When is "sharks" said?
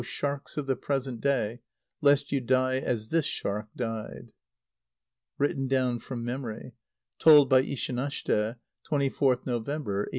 0.03-0.57